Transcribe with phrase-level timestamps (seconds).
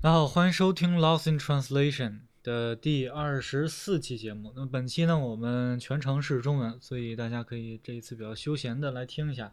[0.00, 2.10] 大家好，欢迎收听《Lost in Translation》
[2.44, 4.52] 的第二十四期节目。
[4.54, 9.52] 那么本期呢，我们全程是中文，所以大家可以这一次比较休闲的来听一下。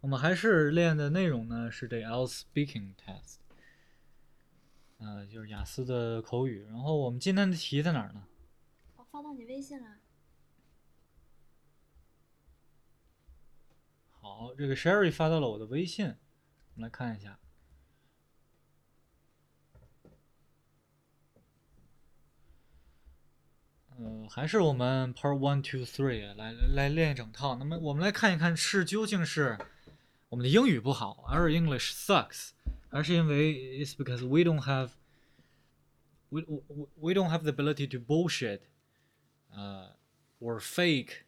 [0.00, 3.38] 我们还是练的内容呢是这 IELTS Speaking Test，
[4.98, 6.62] 呃，就是雅思的口语。
[6.66, 8.22] 然后我们今天的题在哪儿呢？
[8.94, 9.96] 我发到你微信了。
[14.12, 17.36] 好，这个 Sherry 发到了我的微信，我们来看一下。
[23.98, 27.56] 呃，还是我们 Part One Two Three 来来练一整套。
[27.56, 29.58] 那么我们来看一看，是究竟是
[30.28, 32.50] 我们的英语不好，our English sucks，
[32.90, 34.92] 还是因为 it's because we don't have
[36.30, 38.60] we we we don't have the ability to bullshit，
[39.50, 39.94] 呃、
[40.40, 41.24] uh,，or fake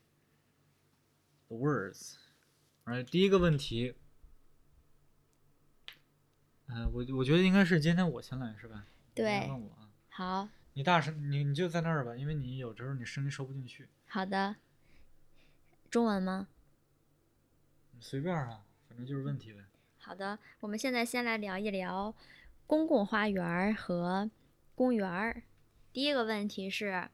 [1.48, 2.14] the words。
[2.84, 3.94] Right，第一个问题，
[6.66, 8.86] 呃，我我觉得应该是今天我先来是吧？
[9.14, 9.90] 对，问我啊。
[10.08, 10.48] 好。
[10.76, 13.88] 你大声，你你就在那儿吧，因为你有时候你声音收不进去。
[14.06, 14.56] 好的。
[15.88, 16.48] 中文吗？
[18.00, 19.60] 随便啊，反正就是问题呗。
[19.98, 22.12] 好的，我们现在先来聊一聊
[22.66, 24.28] 公共花园和
[24.74, 25.44] 公园。
[25.92, 27.08] 第一个问题是，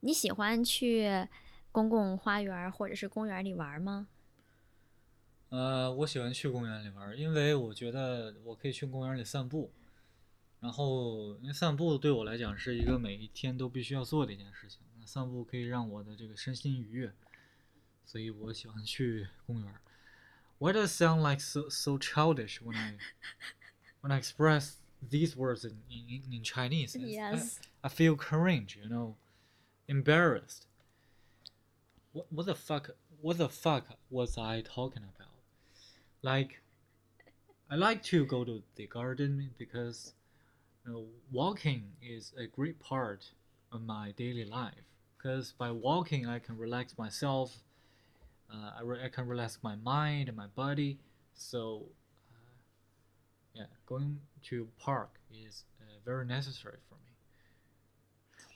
[0.00, 1.26] 你喜欢去
[1.72, 4.08] 公共花园或者是公园里玩吗？
[5.48, 9.72] 呃，我喜欢去公园里玩，因为我觉得我可以去公园里散步。
[10.59, 14.79] 然后，因为散步对我来讲是一个每一天都必须要做的一件事情。
[14.99, 17.13] 那散步可以让我的这个身心愉悦，
[18.05, 19.73] 所以我喜欢去公园。
[20.59, 22.97] Why does it sound like so so childish when I
[24.01, 24.75] when I express
[25.09, 26.95] these words in in, in Chinese?
[26.95, 27.59] Yes.
[27.81, 29.15] I, I feel cringe, you know,
[29.87, 30.67] embarrassed.
[32.13, 32.95] What what the fuck?
[33.21, 35.31] What the fuck was I talking about?
[36.21, 36.61] Like,
[37.69, 40.13] I like to go to the garden because
[40.85, 43.31] you know, walking is a great part
[43.71, 44.85] of my daily life
[45.17, 47.63] because by walking I can relax myself,
[48.51, 50.99] uh, I, re- I can relax my mind and my body.
[51.33, 51.85] So,
[52.31, 52.53] uh,
[53.55, 57.13] yeah, going to park is uh, very necessary for me.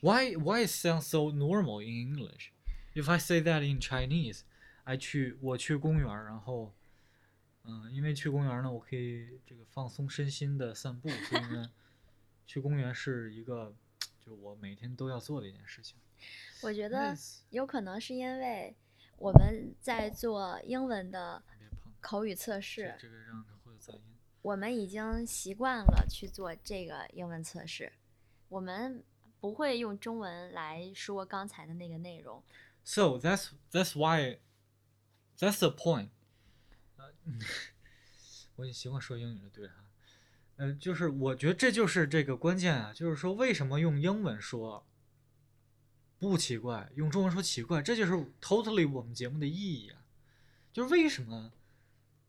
[0.01, 2.51] Why why it sounds so normal in English?
[2.93, 4.43] If I say that in Chinese,
[4.85, 6.73] I 去我去公园，然后，
[7.63, 11.71] 嗯、呃，因为去公园呢，我可以这个放松身心的散步，所以呢。
[12.52, 13.74] 去公园是一个，
[14.20, 15.96] 就我每天都要做的一件事情。
[16.60, 17.16] 我觉得
[17.48, 18.76] 有可能是因为
[19.16, 21.42] 我们在做英文的
[22.02, 24.02] 口语测试，这个让会有噪音。
[24.42, 27.90] 我们已经习惯了去做这个英文测试，
[28.50, 29.02] 我们
[29.40, 32.42] 不会用中文来说刚才的那个内容。
[32.84, 34.40] So that's that's why
[35.38, 36.10] that's the point
[36.98, 37.14] 呃。
[38.56, 39.81] 我已经习惯说英语了，对哈。
[40.62, 44.86] 呃，就是我觉得这就是这个关键啊，就是说为什么用英文说
[46.20, 49.98] 不奇怪，用中文说奇怪，这就是 totally 我们节目的意义啊。
[50.72, 51.50] 就是为什么？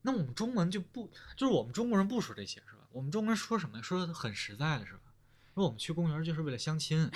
[0.01, 2.87] 那我们中文就不，就是我们中国人不说这些是吧？
[2.91, 3.83] 我们中国人说什么？
[3.83, 5.13] 说的很实在的是吧？
[5.53, 7.11] 说我们去公园就是为了相亲，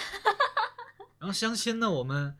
[1.18, 2.36] 然后相亲呢，我们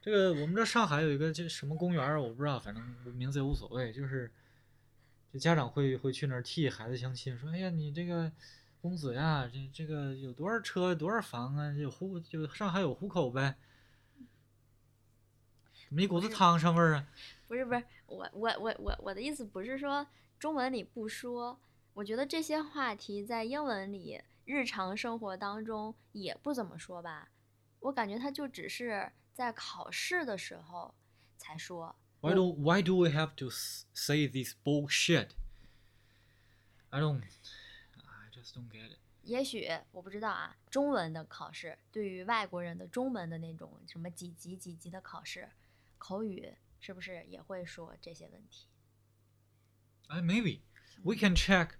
[0.00, 4.32] 这个我们这上海有一个叫什么公园我不知道，反正名字也无所谓，就是。
[5.32, 8.30] 就家长会会去那儿替孩子相亲，说：“哎呀，你这个
[8.82, 11.72] 公子呀，这这个有多少车，多少房啊？
[11.72, 13.56] 有户就上海有户口呗？
[15.88, 17.06] 怎么一股子汤上味儿啊？”
[17.48, 20.06] 不是不是，我我我我我的意思不是说
[20.38, 21.58] 中文里不说，
[21.94, 27.30] 我觉得这些话题在英文里日常生活当中也不怎么说吧。
[27.80, 30.94] 我感觉他就只是在考试的时候
[31.38, 31.96] 才说。
[32.21, 33.49] Why do Why do we have to
[33.93, 35.29] say this bullshit?
[36.89, 37.21] I don't.
[37.95, 38.97] I just don't get it.
[39.23, 45.49] 也许我不知道啊，中文的考试对于外国人的中文的那种什么几级几级的考试，
[45.97, 48.67] 口语是不是也会说这些问题？
[50.07, 50.61] Uh, maybe
[51.03, 51.71] we can check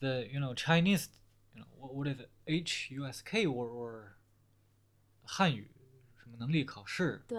[0.00, 1.06] the you know Chinese
[1.54, 4.14] you know what what is it HUSK or or
[5.22, 5.70] 汉语
[6.18, 7.38] 什么能力考试对。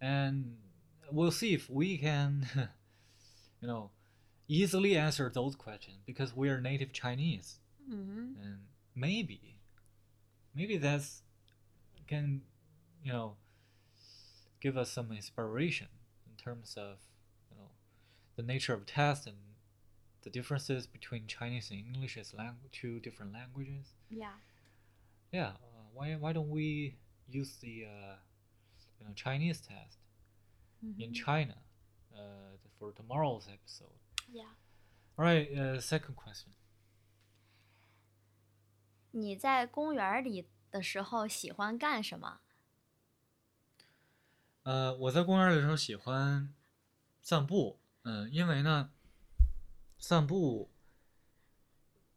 [0.00, 0.56] and
[1.11, 2.47] we'll see if we can,
[3.61, 3.91] you know,
[4.47, 7.59] easily answer those questions because we are native Chinese,
[7.89, 8.41] mm-hmm.
[8.41, 8.59] and
[8.95, 9.55] maybe,
[10.55, 11.21] maybe that's
[12.11, 12.41] can,
[13.03, 13.35] you know,
[14.59, 15.87] give us some inspiration
[16.29, 16.97] in terms of,
[17.49, 17.69] you know,
[18.35, 19.37] the nature of test and
[20.23, 22.33] the differences between Chinese and English as
[22.73, 23.93] two different languages.
[24.09, 24.33] Yeah.
[25.31, 25.51] Yeah.
[25.51, 26.95] Uh, why why don't we
[27.29, 28.15] use the, uh,
[28.99, 29.97] you know, Chinese test?
[30.97, 31.57] In China
[32.13, 36.49] uh, for tomorrow's episode?，Yeah，All right, uh, second question.
[39.11, 42.39] 你在公园里的时候喜欢干什么？
[44.63, 46.53] 呃，我在公园里的时候喜欢
[47.21, 48.91] 散步，嗯、因为呢，
[49.97, 50.69] 散步，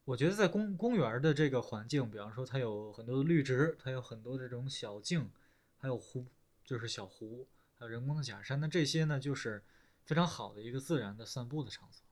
[0.05, 5.31] 我觉得在公公园的这个环境，比方说它有很多的绿植，它有很多这种小径，
[5.79, 6.27] 还有湖，
[6.65, 7.49] 就是小湖，
[7.79, 9.65] 还有人工的假山，那这些呢，就是
[10.05, 12.05] 非常好的一个自然的散步的场所。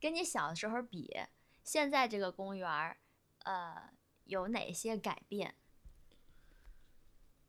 [0.00, 1.12] 跟你小的时候比，
[1.64, 2.98] 现在这个公园儿，
[3.44, 3.92] 呃，
[4.24, 5.56] 有哪些改变？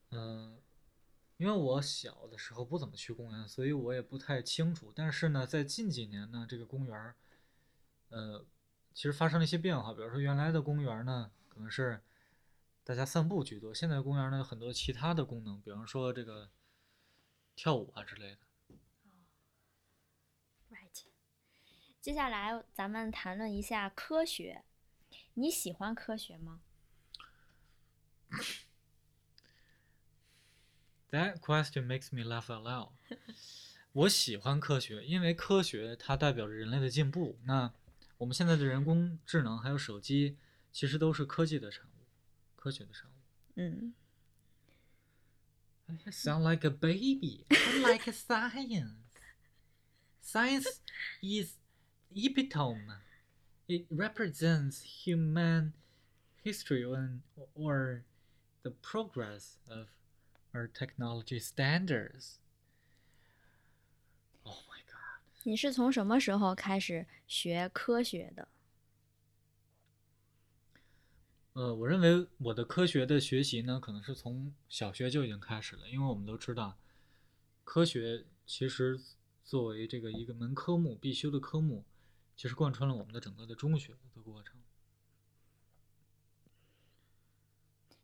[0.09, 0.59] 嗯，
[1.37, 4.91] 因为我小的时候不怎么去公园，所以我也不太清楚。
[4.95, 7.15] 但是呢，在近几年呢，这个公园儿，
[8.09, 8.43] 呃，
[8.95, 9.93] 其实发生了一些变化。
[9.93, 12.01] 比如说，原来的公园呢，可能是
[12.83, 16.49] 大家散步居多，现在公园呢，有很多其他的功能，比方说这个
[17.55, 18.37] 跳舞啊之类的。
[20.69, 21.03] Right。
[21.99, 24.63] 接下来咱们谈论一下科学。
[25.33, 26.61] 你喜欢科学吗
[31.09, 32.91] ？That question makes me laugh out loud。
[33.93, 37.39] 我喜欢科学，因为科学它代表着人类的进步。
[37.45, 37.73] 那
[38.17, 40.37] 我们现在的人工智能还有手机，
[40.72, 42.06] 其实都是科技的产物，
[42.56, 43.14] 科学的产物。
[43.56, 43.94] 嗯，
[45.86, 47.46] I sound like a baby.
[47.50, 48.96] I like science.
[50.20, 50.80] Science
[51.22, 51.58] is
[52.14, 52.88] epitome.
[53.68, 55.72] It represents human
[56.42, 57.20] history and
[57.54, 58.04] or
[58.62, 59.88] the progress of
[60.52, 62.38] our technology standards.
[64.42, 65.20] Oh my god.
[65.44, 68.48] 你是从什么时候开始学科学的？
[71.53, 76.77] 呃，我认为我的科学的学习呢，可能是从小学就已经开始了，因为我们都知道，
[77.63, 78.99] 科学其实
[79.43, 81.83] 作为这个一个门科目必修的科目，
[82.37, 84.55] 其实贯穿了我们的整个的中学的过程。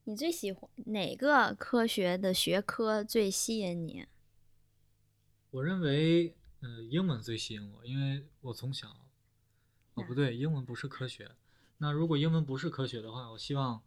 [0.04, 4.06] 你最喜欢哪个科学的学科最吸引你？
[5.52, 8.90] 我认为，呃，英文最吸引我，因为我从小，
[9.94, 11.32] 哦不对，英文不是科学。
[11.79, 13.83] 那如果英文不是科学的话，我希望，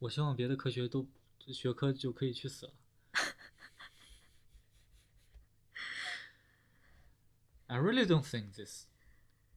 [0.00, 1.06] 我希望别的科学都
[1.46, 2.72] 学科就可以去死了。
[7.66, 8.86] I really don't think this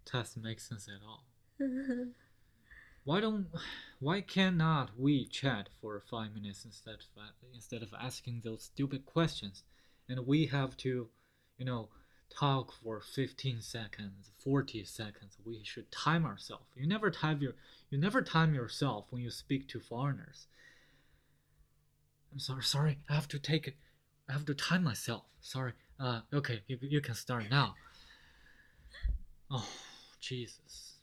[0.06, 1.24] test makes sense at all.
[3.04, 3.48] Why don't
[4.00, 7.02] why cannot we chat for five minutes instead of
[7.52, 9.64] instead of asking those stupid questions,
[10.08, 11.10] and we have to,
[11.58, 11.90] you know,
[12.30, 15.38] talk for fifteen seconds, forty seconds.
[15.46, 16.66] We should time ourselves.
[16.76, 17.54] You never time your
[17.90, 20.48] you never time yourself when you speak to foreigners.
[22.32, 23.00] I'm sorry, sorry.
[23.10, 23.76] I have to take it.
[24.28, 25.26] I have to time myself.
[25.42, 25.74] Sorry.
[26.00, 27.76] Uh, okay, you you can start now.
[29.52, 29.70] Oh,
[30.20, 30.96] Jesus.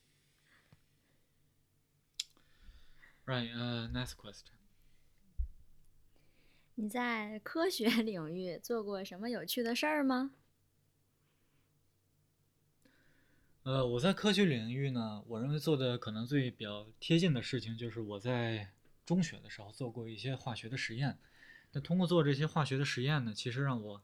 [3.27, 3.49] Right.
[3.55, 4.55] Uh, next question.
[6.75, 10.31] 你在科学领域做过什么有趣的事儿吗？
[13.66, 18.70] 呃，我在科学领域呢，我认为做的可能最比较贴近的事情，就是我在
[19.04, 21.18] 中学的时候做过一些化学的实验。
[21.72, 24.04] 那通过做这些化学的实验呢，其实让我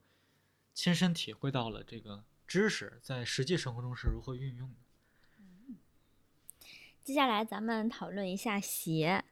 [0.74, 4.76] 亲身体会到了这个知识在实际生活中是如何运用的。
[7.04, 9.24] 接下来咱们讨论一下鞋。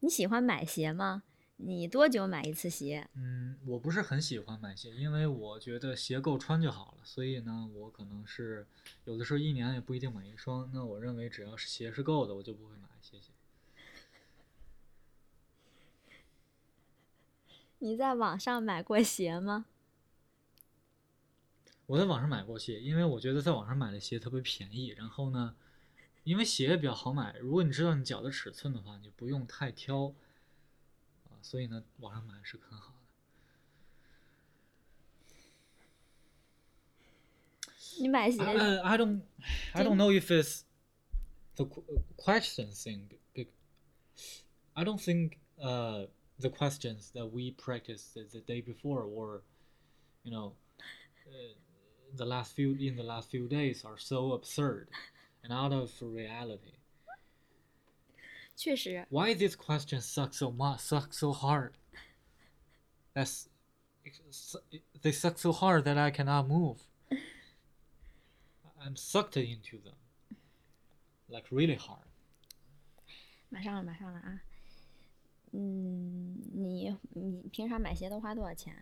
[0.00, 1.22] 你喜欢买鞋吗？
[1.60, 3.08] 你多久买一次鞋？
[3.14, 7.04] 嗯，我不是很喜欢买鞋，因为我觉得鞋够穿就好了。
[7.04, 8.64] 所以呢，我可能是
[9.04, 10.70] 有的时候一年也不一定买一双。
[10.72, 12.88] 那我认为只要是鞋是够的，我就不会买。
[13.00, 13.32] 谢谢。
[17.80, 19.66] 你在网上买过鞋吗？
[21.86, 24.90] 我在网上买过鞋，因为我觉得在网上买的鞋特别便宜。
[24.90, 25.56] 然后呢，
[26.22, 30.14] 因为鞋也比较好买，如果你知道你脚的尺寸的话，你不用太挑啊。
[31.41, 32.99] 所以呢，网上买是很好的。
[37.99, 39.21] 你买鞋 Uh, I don't,
[39.73, 40.63] I don't know if it's
[41.55, 41.83] the qu-
[42.17, 43.09] question thing.
[43.33, 43.49] be-
[44.75, 46.07] I don't think uh,
[46.39, 49.43] the questions that we practiced the, the day before, or
[50.23, 50.53] you know,
[51.27, 51.53] uh,
[52.15, 54.89] the last few in the last few days, are so absurd
[55.43, 56.76] and out of reality.
[58.57, 61.73] 确实， Why these questions suck so much, suck so hard?
[63.13, 63.47] That's
[65.01, 66.79] they suck so hard that I cannot move.
[68.79, 69.95] I'm sucked into them,
[71.27, 72.07] like really hard.
[73.49, 74.41] 马上了，马上了啊！
[75.51, 78.75] 嗯，你你平常买鞋都花多少钱？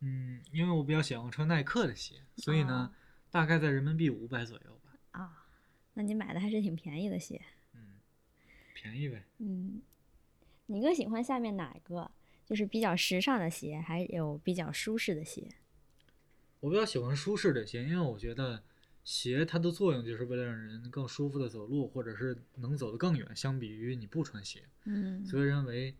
[0.00, 2.94] 嗯，因为我比较喜欢穿耐克的鞋，所以呢，
[3.30, 4.90] 大概在人民币五百左右吧。
[5.12, 5.46] 啊，
[5.94, 7.40] 那你买的还是挺便宜的鞋。
[8.81, 9.23] 嗯，便宜呗。
[9.37, 9.81] 嗯，
[10.65, 12.09] 你更喜欢下面哪个？
[12.45, 15.47] 就是比较时尚的鞋，还有比较舒适的鞋？
[16.59, 18.63] 我比较喜欢舒适的鞋，因为我觉得
[19.03, 24.63] 鞋它的作用就是为了让人更舒服的走路，或者是能走得更远，相比于你不穿鞋。
[24.85, 25.95] 嗯所以认为，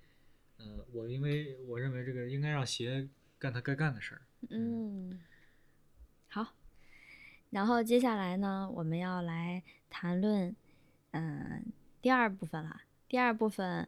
[0.58, 3.08] 呃，我因为我认为这个应该让鞋
[3.40, 4.22] 干它该干的事儿。
[4.50, 5.20] 嗯，
[6.28, 6.56] 好。
[7.50, 10.56] 然后接下来呢，我们要来谈论，
[11.12, 11.66] 嗯、
[12.02, 12.82] 第二部分了。
[13.08, 13.88] 第二部分，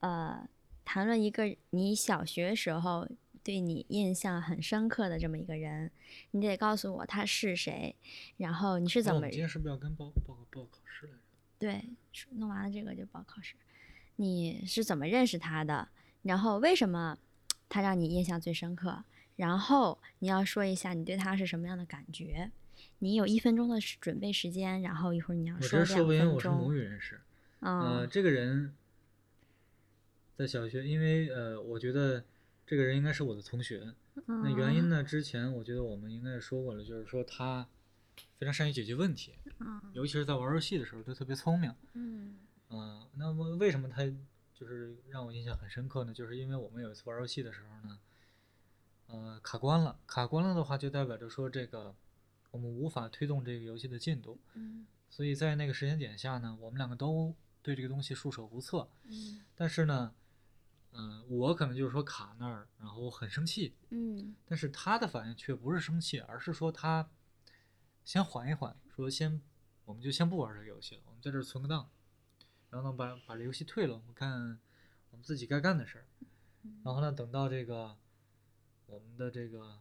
[0.00, 0.48] 呃，
[0.84, 3.08] 谈论一个你小学时候
[3.44, 5.90] 对你印象很深刻的这么一个人，
[6.30, 7.94] 你得告诉我他是谁，
[8.38, 11.18] 然后你是怎么今天是不是要跟报报报考试来着？
[11.58, 13.54] 对，说弄完了这个就报考试。
[14.16, 15.88] 你是怎么认识他的？
[16.22, 17.18] 然后为什么
[17.68, 19.04] 他让你印象最深刻？
[19.36, 22.50] 然后你要说一下你对他是什么样的感觉。
[23.00, 26.74] 你有一分钟的准备时间，然后一会儿你要说两说不赢，分我是母钟。
[26.74, 27.20] 语人士。
[27.62, 28.74] 呃，嗯这个人
[30.36, 32.24] 在小学，因为呃，我觉得
[32.66, 33.94] 这个人应该是我的同学。
[34.26, 35.02] 那原因呢？
[35.02, 37.66] 之前我觉得我们应该也说过了，就是说他
[38.36, 41.74] 非常善于解决问题，嗯尤其是在玩游戏的时候，他特别聪明。
[41.94, 42.36] 嗯
[42.68, 44.04] 嗯，那么为什么他
[44.52, 46.12] 就是让我印象很深刻呢？
[46.12, 47.98] 就是因为我们有一次玩游戏的时候呢，
[49.06, 49.98] 呃，卡关了。
[50.06, 51.94] 卡关了的话，就代表着说这个
[52.50, 54.38] 我们无法推动这个游戏的进度。
[54.54, 58.88] 嗯所以在那个时间点下呢，我们两个都对这个东西束手无策。
[59.04, 60.14] 嗯但是呢，
[60.92, 67.08] 嗯、我可能就是说卡那儿，然后很生气，嗯但是他的反应却不是生气，而是说他
[68.04, 69.40] 先缓一缓，说先
[69.84, 71.88] 我们就先不玩这个游戏了，我们在这儿存个档，
[72.70, 74.58] 然后呢把把这游戏退了，我们看
[75.10, 76.06] 我们自己该干的事儿。
[76.84, 77.96] 然后呢，等到这个
[78.86, 79.80] 我们的这个，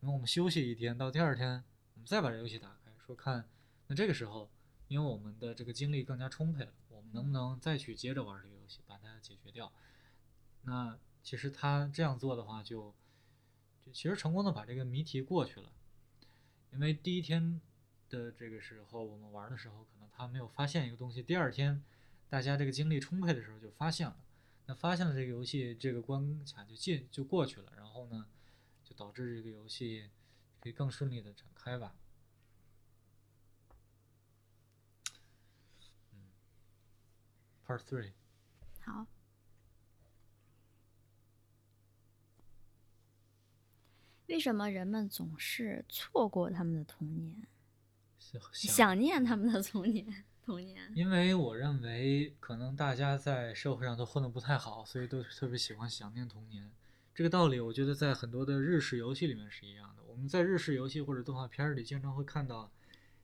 [0.00, 3.48] 因为我们休息一天，到第二天我们再把这游戏打开，说看
[3.86, 4.50] 那这个时候，
[4.90, 9.72] 因为我们的这个精力更加充沛了，我们能不能再去接着玩这个游戏，把它解决掉？
[10.62, 12.92] 那其实他这样做的话就，
[13.86, 15.70] 就其实成功的把这个谜题过去了，
[16.72, 17.60] 因为第一天
[18.08, 21.80] 的这个时候我们玩的时候，可能他没有发现一个东西，第二天
[22.28, 24.16] 大家这个精力充沛的时候就发现了，
[24.66, 28.26] 那发现了这个游戏这个关卡就进就过去了，然后呢，
[28.82, 30.10] 就导致这个游戏
[30.58, 31.94] 可以更顺利的展开吧。
[37.70, 38.12] ，Part Three。
[38.80, 39.06] 好。
[44.26, 47.46] 为什么人们总是错过他们的童年，
[48.18, 50.24] 想想念他们的童年？
[50.42, 56.70] 童年，因为我认为，可能大家在社会上都混得不太好，所以都特别喜欢想念童年。
[57.14, 60.02] 这个道理，我觉得在很多的日式游戏里面是一样的。
[60.04, 62.70] 我们在日式游戏或者动画片儿里，经常会看到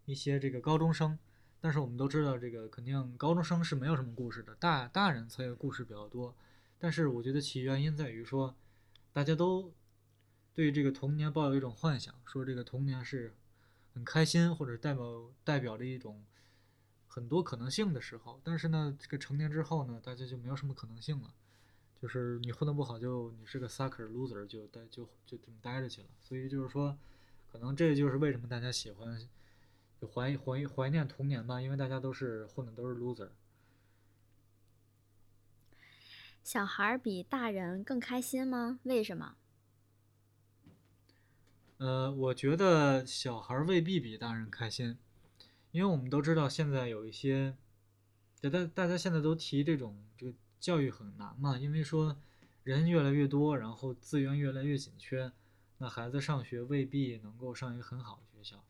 [0.04, 1.18] 一些这个高中生，
[1.66, 6.32] 但是我们都知道，这个肯定高中生是没有什么故事的，大大人才有故事比较多。
[6.78, 8.54] 但是我觉得其原因在于说，
[9.12, 9.75] 大家都
[10.54, 13.35] 对这个童年抱有一种幻想，说这个童年是
[13.92, 16.25] 很开心，或者代表代表着一种
[17.08, 18.40] 很多可能性的时候。
[18.44, 21.35] 但是呢，这个成年之后呢，大家就没有什么可能性了，
[22.00, 26.08] 就是你混得不好就你是个 sucker loser，就待就就这么待着去了。
[26.23, 26.96] 所以就是说，
[27.50, 29.20] 可能这就是为什么大家喜欢
[30.00, 33.30] 就怀怀怀念童年吧，因为大家都是混的都是 loser。
[36.44, 38.78] 小孩儿比大人更开心吗？
[38.84, 39.36] 为什么？
[41.78, 44.96] 呃，我觉得小孩儿未必比大人开心，
[45.72, 47.56] 因为我们都知道现在有一些，
[48.40, 52.16] 大家大家现在都提这种这个教育很难嘛，因为说
[52.62, 55.32] 人越来越多，然后资源越来越紧缺，
[55.78, 58.64] 那孩子上学未必能够上一个很好的学校。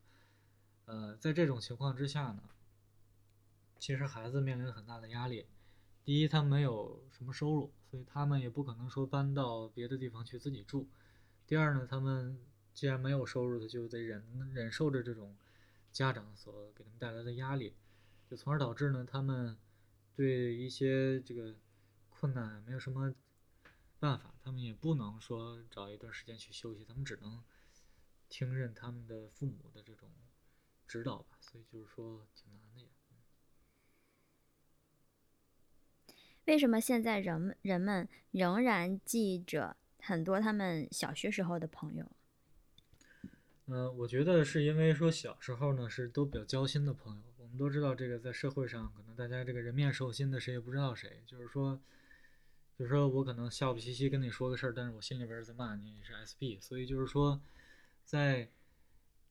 [0.87, 2.43] 呃，在这种情况之下呢，
[3.79, 5.47] 其实孩子面临很大的压力。
[6.05, 10.89] 第一，他没有什么收入，所以他们也不可能说搬到别的地方去自己住。
[11.45, 12.39] 第二呢，他们
[12.73, 14.25] 既然没有收入，他就得忍
[14.55, 15.37] 忍受着这种
[15.91, 17.75] 家长所给他们带来的压力，
[18.31, 19.57] 就从而导致呢，他们
[20.15, 21.57] 对一些这个
[22.09, 23.13] 困难没有什么
[23.99, 27.43] 办法，他们也不能说找一段时间去休息，他们只能
[28.29, 30.09] 听任他们的父母的这种
[30.87, 32.87] 指导吧，所以就是说挺难的呀。
[36.45, 42.11] 为什么现在人们人们仍然记着很多他们小学时候的朋友？
[43.67, 51.25] 嗯，我觉得是因为说小时候呢是都比较交心的朋友，我们都知道这个在社会上可能大家这个人面兽心的，谁也不知道谁。
[51.27, 51.81] 就是说，
[52.79, 56.61] 就是说我可能笑不嘻嘻跟你说个事儿，但是我心里边儿在骂你，你是 SB。
[56.61, 57.41] 所以就是说，
[58.05, 58.49] 在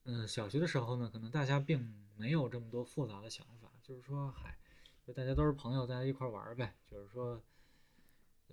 [0.08, 4.56] 嗯，小学的时候呢，可能大家并没有这么多复杂的想法，就是说，嗨，
[5.04, 6.76] 就大家都是朋友，大家一块玩呗。
[6.88, 7.42] 就是说，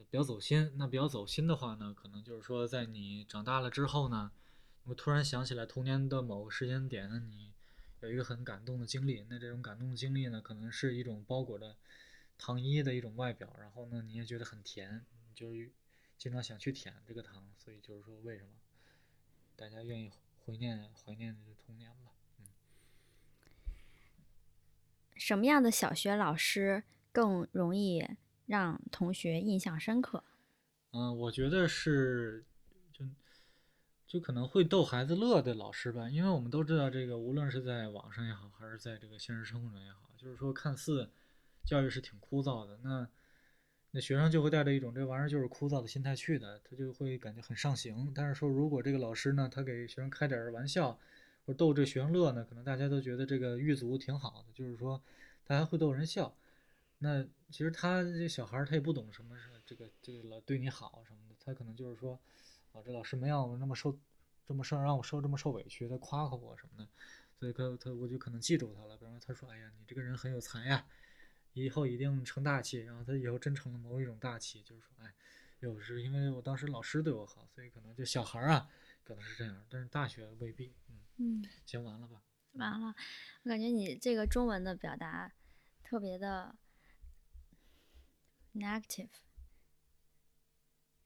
[0.10, 0.74] 比较走心。
[0.78, 4.32] 那比较走心的话呢，可能就是说，在你长大了之后呢，
[4.86, 7.54] 你突然想起来童年的某个时间点呢，你
[8.00, 9.24] 有一个很感动的经历。
[9.30, 11.78] 那这种感动的经历呢，可能是一种包裹着
[12.40, 15.06] 糖衣的一种外表，然后呢，你也觉得很甜，
[15.36, 15.72] 就是
[16.18, 17.48] 经常想去舔这个糖。
[17.60, 18.50] 所以就是说，为什么
[19.56, 20.10] 大家愿意
[20.46, 22.12] 怀念怀念这个童年吧？
[22.40, 22.46] 嗯，
[25.16, 28.06] 什么样的小学老师更容易
[28.46, 30.24] 让同学印象深刻？
[30.92, 32.46] 嗯，我觉得是
[32.92, 33.06] 就
[34.06, 41.10] 就可能会逗孩子乐的老师吧，因为我们都知道这个，无论是在网上也好，还是在这个现实生活中也好，就是说看似
[41.66, 43.08] 教育是挺枯燥的，那
[43.96, 48.12] 那学生就会带着一种这玩意儿就是枯燥的心态去的，他就会感觉很上刑。
[48.16, 51.00] 但是说如果这个老师呢，他给学生开点玩笑，
[51.46, 55.00] 或逗这学生乐呢，可能大家都觉得这个狱卒挺好的，就是说
[55.46, 56.36] 他还会逗人笑。
[56.98, 62.20] 那其实他这小孩儿他也不懂什么是这个这个老对你好什么的，他可能就是说，
[62.72, 63.96] 啊这老师没让我那么受
[64.48, 66.90] 这么受让我受这么受委屈，他夸夸我什么的，
[67.40, 68.98] 所以他他我就可能记住他了。
[68.98, 70.84] 比方说他说，哎呀你这个人很有才呀，
[71.54, 72.80] 以后一定成大器。
[72.80, 75.14] 然后他以后真成了某一种大器，就是说，哎，
[75.60, 78.70] 有时因为我当时老师对我好，所以可能就小孩儿啊
[79.04, 80.74] 可能是这样，但是大学未必。
[80.90, 82.22] 嗯，嗯，行完了吧？
[82.54, 82.96] 完了，
[83.44, 85.32] 我感觉你这个中文的表达
[85.84, 86.56] 特别的
[88.54, 89.10] negative。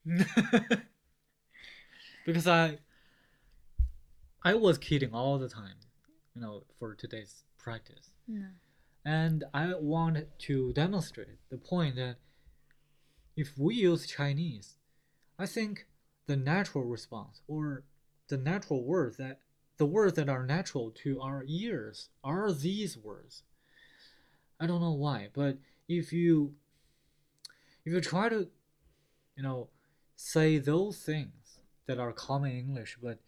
[2.24, 2.78] because I
[4.40, 5.78] I was kidding all the time,
[6.32, 8.12] you know, for today's practice.
[8.26, 8.58] 嗯
[9.04, 12.16] And I want to demonstrate the point that
[13.36, 14.76] if we use Chinese,
[15.38, 15.86] I think
[16.26, 17.84] the natural response or
[18.28, 19.40] the natural words that
[19.78, 23.44] the words that are natural to our ears are these words.
[24.60, 25.58] I don't know why, but
[25.88, 26.54] if you
[27.84, 28.48] if you try to
[29.36, 29.68] you know
[30.16, 33.18] say those things that are common English but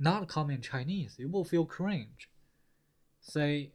[0.00, 2.28] not common Chinese, you will feel cringe.
[3.20, 3.70] Say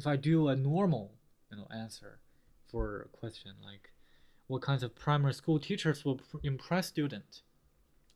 [0.00, 1.10] if I do a normal,
[1.50, 2.18] you know, answer
[2.66, 3.90] for a question like,
[4.46, 7.42] "What kinds of primary school teachers will impress student?"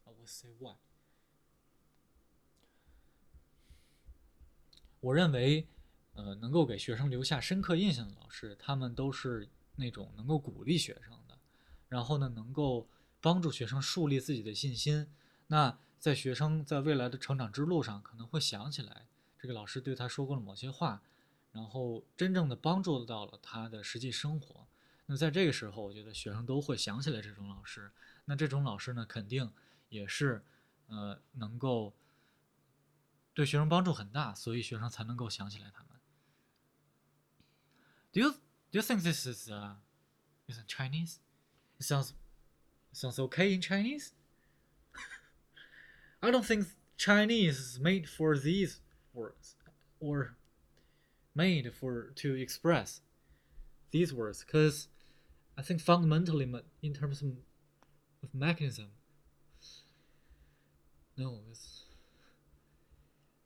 [0.06, 0.76] I will say what?
[5.00, 5.68] 我认为，
[6.14, 11.38] 呃，能够给学生留下深刻印象的老师，他们都是那种能够鼓励学生的，
[11.88, 12.88] 然后呢，能够
[13.20, 15.06] 帮助学生树立自己的信心。
[15.48, 19.06] 那在学生在未来的成长之路上，可能会想起来
[19.38, 21.02] 这个老师对他说过的某些话，
[21.54, 24.66] 然后真正的帮助到了他的实际生活。
[25.06, 27.92] 那在这个时候，我觉得学生都会想起来这种老师。
[28.24, 29.52] 那这种老师呢，肯定
[29.88, 30.44] 也是，
[30.88, 31.94] 呃，能够
[33.32, 35.90] 对学生帮助很大，所以学生才能够想起来他们。
[38.12, 39.76] Do you do you think this is uh
[40.46, 41.18] is it Chinese?
[41.78, 42.12] It sounds
[42.92, 44.10] it sounds okay in Chinese.
[46.20, 48.78] I don't think Chinese is made for these
[49.12, 49.54] words
[50.00, 50.36] or
[51.35, 53.01] made for to express
[53.91, 54.87] these words because
[55.57, 57.29] I think fundamentally me- in terms of,
[58.23, 58.87] of mechanism
[61.17, 61.85] no it's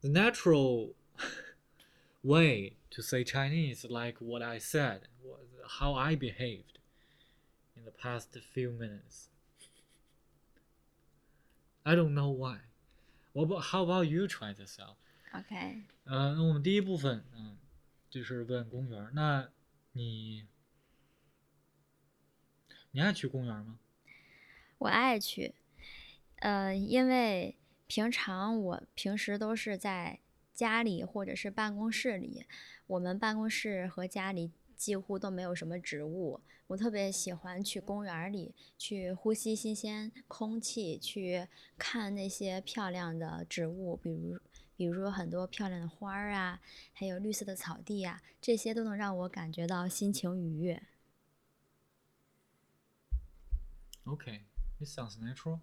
[0.02, 0.93] the natural
[2.24, 5.39] way to say Chinese like what I said was
[5.80, 6.80] how I behaved
[7.76, 9.30] in the past few minutes
[11.86, 12.58] I don't know why
[13.34, 14.96] what about how about you try this out
[15.34, 17.58] ，OK，呃，那我们第一部分，嗯，
[18.11, 19.11] 就是问公园。
[19.14, 19.51] 那
[19.92, 20.47] 你
[22.90, 23.79] 你爱去公园吗？
[24.79, 25.55] 我爱去，
[26.37, 30.21] 呃，因为平常我平时都是在
[30.55, 32.47] 家里或者是办公室里，
[32.87, 44.38] 我们办公室和家里几乎都没有什么植物，我特别喜欢去公园里去呼吸新鲜空气，去看那些漂亮的植物，比如
[44.78, 46.60] 比如说很多漂亮的花儿啊，
[46.93, 50.84] 还有绿色的草地啊，这些都能让我感觉到心情愉悦。
[54.06, 54.41] Okay,
[54.80, 55.60] it sounds natural.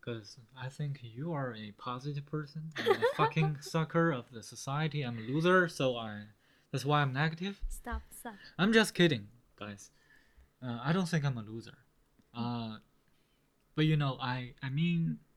[0.00, 2.72] Because I think you are a positive person.
[2.74, 5.04] I'm a fucking sucker of the society.
[5.04, 6.28] I'm a loser, so I.
[6.72, 7.60] That's why I'm negative.
[7.68, 8.34] Stop, stop.
[8.56, 9.90] I'm just kidding, guys.
[10.60, 11.76] Uh, I don't think I'm a loser.
[12.34, 12.78] Uh,
[13.76, 15.18] but you know, I I mean,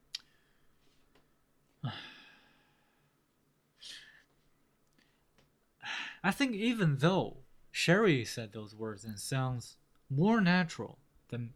[6.24, 7.38] I think even though
[7.72, 9.78] Sherry said those words and sounds
[10.10, 10.98] more natural
[11.30, 11.54] than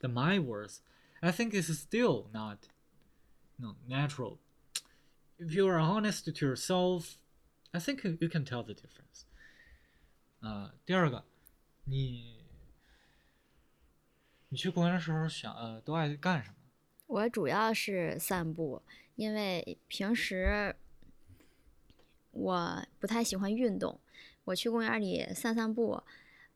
[0.00, 0.82] than my words,
[1.22, 2.68] I think this is still not
[3.58, 4.38] no natural.
[5.38, 7.18] if you are honest to yourself,
[7.74, 9.26] I think you can tell the difference.
[10.40, 11.24] 呃，第二个，
[11.84, 12.44] 你
[14.48, 16.56] 你去公园的时候想呃都爱干什么？
[17.06, 18.82] 我主要是散步，
[19.16, 20.74] 因为平时
[22.41, 24.01] 我不太喜欢运动，
[24.45, 26.01] 我去公园里散散步，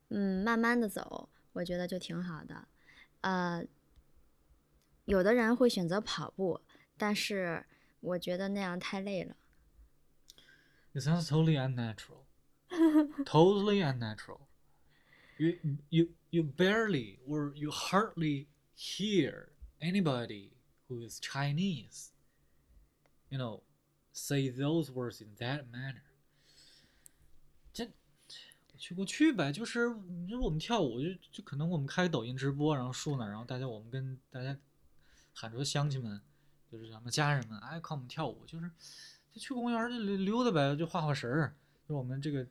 [0.09, 2.67] 嗯，慢慢的走，我觉得就挺好的。
[3.21, 3.63] 呃，
[5.05, 6.61] 有的人会选择跑步，
[6.97, 7.65] 但是
[7.99, 9.35] 我觉得那样太累了。
[10.93, 12.25] It sounds totally unnatural.
[13.25, 14.47] totally unnatural.
[15.37, 15.57] You
[15.89, 20.51] you you barely or you hardly hear anybody
[20.87, 22.11] who is Chinese,
[23.29, 23.61] you know,
[24.15, 26.01] say those words in that manner.
[27.73, 27.85] 这
[28.71, 34.57] 我去过去呗，就是你说我们跳舞就就可能我们开抖音直播，然后树那，然后大家我们跟大家
[35.33, 36.21] 喊着乡亲们，
[36.71, 38.71] 就是咱们家人们，哎，看我们跳舞，就是
[39.33, 41.53] 就去公园就溜溜达呗，就画画神儿，
[41.87, 42.47] 就我们这个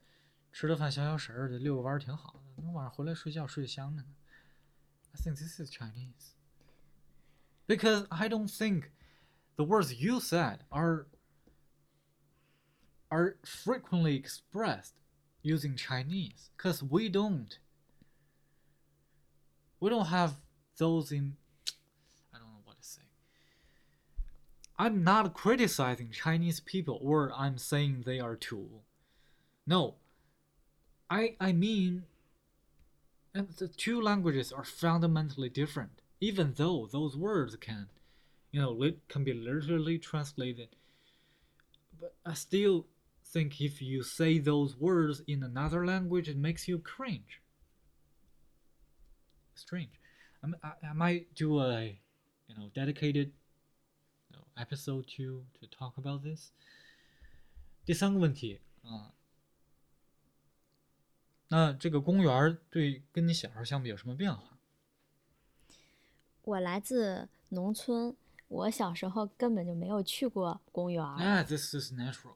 [0.53, 2.63] 吃了饭消消食儿，就遛个弯儿挺好的。
[2.63, 4.09] 那晚上回来睡觉睡得香着呢。
[5.13, 6.35] I think this is Chinese
[7.67, 8.91] because I don't think
[9.57, 11.07] the words you said are
[13.15, 14.95] are frequently expressed
[15.41, 17.59] using Chinese because we don't
[19.79, 20.35] we don't have
[20.79, 21.37] those in
[22.35, 23.03] I don't know what to say.
[24.77, 28.69] I'm not criticizing Chinese people or I'm saying they are too.
[29.65, 29.95] No.
[31.09, 32.03] I I mean
[33.33, 37.87] and the two languages are fundamentally different even though those words can
[38.51, 40.71] you know can be literally translated
[42.01, 42.87] but I still
[43.24, 47.42] think if you say those words in another language it makes you cringe
[49.54, 50.00] strange
[50.42, 52.00] I, m- I, I might do a
[52.48, 53.32] you know dedicated
[54.32, 56.52] you know, episode to to talk about this
[57.86, 59.14] 第三个问题啊、
[61.50, 64.58] 那这个公园儿对跟你小时候相比有什么变化？
[66.44, 68.16] 我来自农村，
[68.54, 71.18] 我 小时候根本就没有去过公园儿。
[71.18, 72.34] 哎，this is natural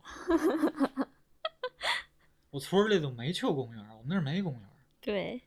[2.52, 4.70] 。我村儿里都没去过公园儿，我们那儿没公园儿。
[5.02, 5.42] 对，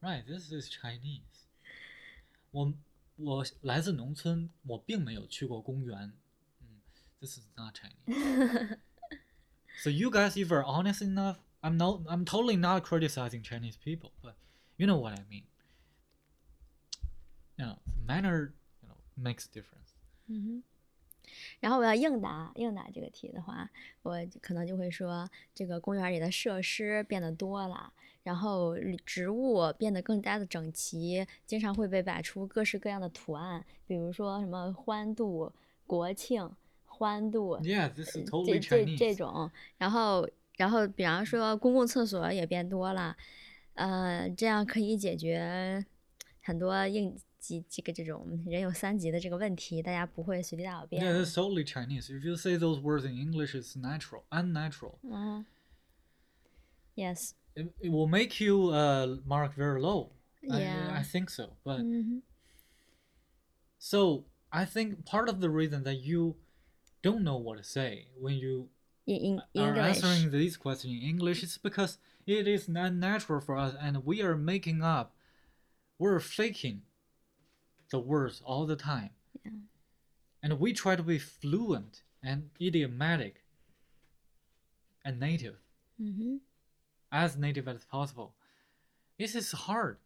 [0.00, 1.22] Right, this is Chinese.
[2.50, 2.74] 我
[3.16, 6.12] 我来自农村，我并没有去过公园。
[6.60, 6.82] 嗯，
[7.20, 8.78] This is not Chinese.
[9.82, 14.12] so you guys, if you're honest enough, I'm not, I'm totally not criticizing Chinese people,
[14.22, 14.34] but
[14.76, 15.44] you know what I mean.
[17.56, 19.87] You know, the manner, you know, makes difference.
[20.29, 20.63] 嗯哼。
[21.59, 23.69] 然后我要硬答硬答这个题的话，
[24.01, 35.51] 我可能就会说，这个公园里的设施变得多了，然后植物变得更加的整齐，经常会被摆出各式各样的图案，比如说什么欢度、
[35.85, 36.49] 国庆、
[36.85, 43.15] 欢度，Yeah, this is 这 totally 这.这种，然后然后比方说公共厕所也变多了，
[43.73, 45.85] 呃，这样可以解决
[46.41, 51.14] 很多应急这个这种人有三急的这个问题，大家不会随地大小 Yeah, 便。
[51.14, 52.08] that's totally Chinese.
[52.10, 54.98] If you say those words in English, it's natural, unnatural.
[55.02, 55.44] 嗯，
[56.94, 60.12] yes， It, it will make you uh, mark very low.
[60.50, 61.02] I, I Yeah.
[61.04, 61.56] think so.
[61.64, 62.22] But 嗯
[63.78, 66.36] so I think part of the reason that you
[67.02, 68.70] don't know what to say when you
[69.06, 73.40] 哼，in in are English， answering these questions in English is because it is not natural
[73.40, 75.12] for us and we are making up,
[75.98, 76.82] we're faking
[77.91, 79.11] the words all the time.
[79.45, 79.51] Yeah.
[80.43, 83.43] And we try to be fluent and idiomatic
[85.03, 85.57] and native.
[86.01, 86.35] Mm-hmm.
[87.11, 88.33] As native as possible.
[89.17, 89.97] This is hard.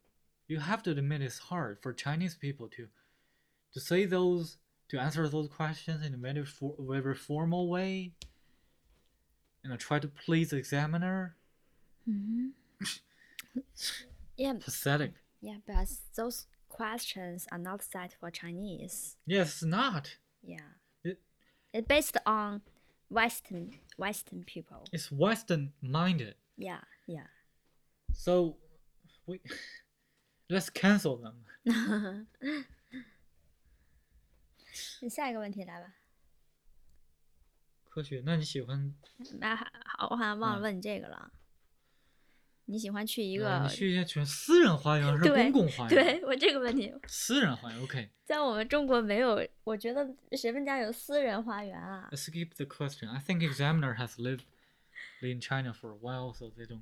[0.48, 2.88] You have to admit it's hard for Chinese people to
[3.74, 4.58] to say those
[4.90, 8.12] to answer those questions in a very, for, very formal way.
[9.64, 11.36] You know, try to please the examiner.
[12.08, 12.50] Mm-hmm.
[14.38, 14.54] yeah.
[14.60, 15.14] Pathetic.
[15.42, 20.19] Yeah, but those questions are not set for Chinese Yes, it's not.
[20.43, 21.21] yeah It-
[21.73, 22.63] it's based on
[23.11, 26.37] Western Western people It's Western minded.
[26.57, 27.27] yeah yeah
[28.13, 28.57] So
[29.27, 29.41] we
[30.49, 31.45] let's cancel them.
[35.01, 35.95] 你下一个问题来吧。
[37.85, 38.95] 科学，那你喜欢
[39.39, 41.33] 那还好，我好像忘了嗯问你这个了。
[42.74, 43.68] 你喜欢去一呃个？
[43.68, 46.20] 你去一些全私人花园还是公共花园？
[46.20, 47.80] 对我这个问题，私人花园。
[47.84, 48.10] OK.
[48.26, 53.08] 在我们中国没有，我觉得谁们家有私人花园啊 skip the question.
[53.10, 54.46] I think examiner has lived
[55.22, 56.82] in China for a while, so they don't.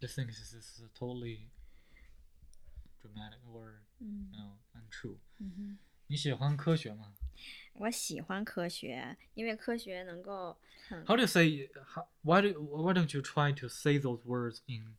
[0.00, 1.48] They think this is totally
[3.02, 5.16] dramatic or 嗯 you know untrue.
[5.40, 7.14] 嗯，你喜欢科学吗？
[7.73, 11.69] 我喜欢科学，因为科学能够很 How do you say?
[11.93, 14.97] How, why do why don't you try to say those words in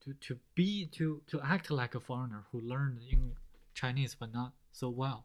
[0.00, 3.36] to to be to to act like a foreigner who learned in
[3.74, 5.24] Chinese but not so well?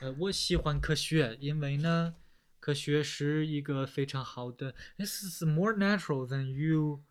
[0.00, 2.16] 呃，我喜欢科学，因为呢，
[2.60, 4.74] 科学是一个非常好的。
[4.98, 7.02] This is more natural than you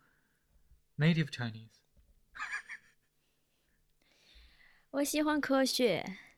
[0.96, 1.70] native Chinese.
[4.90, 6.16] 我喜欢科学，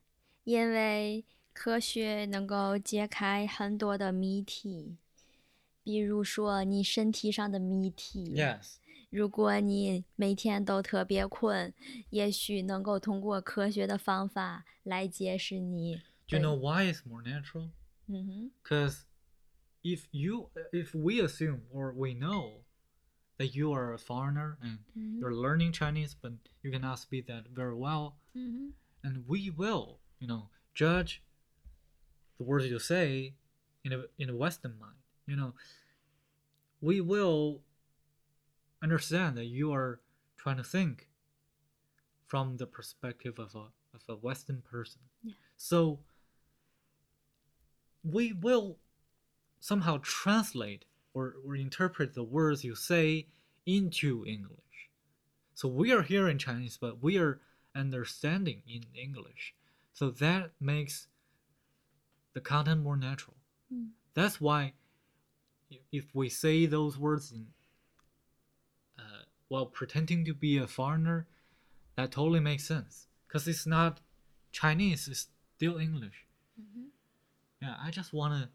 [0.44, 4.96] 因为科学能够解开很多的谜题，
[5.82, 8.34] 比如说你身体上的谜题。
[8.34, 8.76] Yes.
[9.10, 11.72] 如果你每天都特别困，
[12.10, 16.00] 也许能够通过科学的方法来解释你。
[16.26, 17.70] Do you know why it's more natural?
[18.06, 19.04] 嗯哼，Because
[19.82, 22.64] if you if we assume or we know
[23.38, 29.24] that you are a foreigner and，you're learning Chinese but you cannot speak that very well,，and
[29.26, 31.22] we will, you know, judge
[32.38, 33.34] the words you say
[33.84, 34.96] in a in a Western mind.
[35.26, 35.54] You know,
[36.80, 37.60] we will
[38.82, 40.00] understand that you are
[40.36, 41.08] trying to think
[42.26, 45.00] from the perspective of a of a Western person.
[45.22, 45.34] Yeah.
[45.56, 46.00] So
[48.02, 48.76] we will
[49.60, 53.28] somehow translate or, or interpret the words you say
[53.64, 54.58] into English.
[55.54, 57.40] So we are hearing Chinese, but we are
[57.74, 59.54] understanding in English.
[59.93, 61.07] So that makes
[62.33, 63.35] the content more natural.
[63.73, 63.89] Mm.
[64.13, 64.73] That's why
[65.71, 67.53] i- if we say those words in
[68.97, 71.27] uh, while pretending to be a foreigner,
[71.95, 73.07] that totally makes sense.
[73.27, 74.01] Because it's not
[74.51, 76.25] Chinese, it's still English.
[76.57, 76.91] 嗯哼。
[77.61, 78.49] Yeah, I just wanna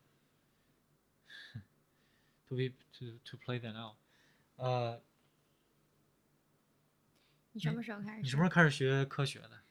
[2.49, 3.97] to be to to play that out.
[4.57, 5.01] 呃，
[7.53, 8.23] 你什么时候开始？
[8.23, 9.63] 你什么时候开始学科学的？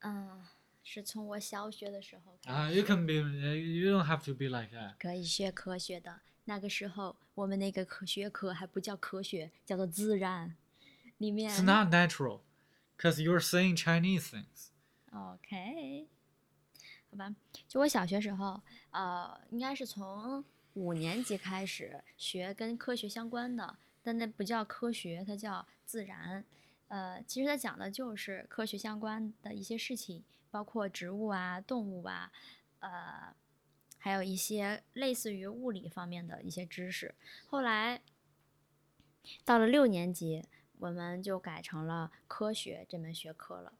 [0.00, 0.42] 嗯，
[0.91, 2.57] 是从我小学的时候开始。
[2.57, 4.95] 啊、y o u can be, uh, you don't have to be like that.
[4.97, 6.19] 可以学科学的。
[6.45, 10.55] 那个时候，我们那个科学课还不叫科学，叫做自然。
[11.19, 12.39] 里面 It's not natural,
[12.97, 14.69] cause you're saying Chinese things.
[15.11, 16.07] OK，
[17.11, 17.35] 好吧。
[17.67, 26.43] 就我小学时候，呃，应该是从五年级开始学跟科学相关的，但那不叫科学，它叫自然。
[26.87, 32.31] 呃，其实它讲的就是科学相关的一些事情，包括植物啊、动物啊，
[32.79, 33.35] 呃，
[33.97, 37.15] 还有一些类似于物理方面的一些知识。
[37.47, 38.01] 后来
[39.45, 40.45] 到了六年级，
[40.79, 43.73] 我们就改成了科学这门学科了。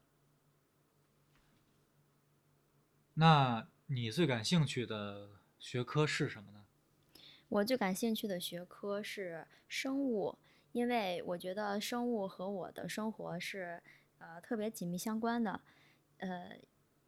[3.15, 6.65] 那你最感兴趣的学科是什么呢？
[7.49, 10.37] 我最感兴趣的学科是生物，
[10.71, 13.81] 因为我觉得生物和我的生活是
[14.19, 15.59] 呃特别紧密相关的。
[16.19, 16.57] 呃，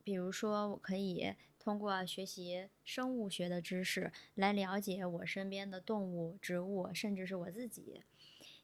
[0.04, 8.04] 比如说，我可以通过学习生物学的知识来了解我身边的动物、植物，甚至是我自己。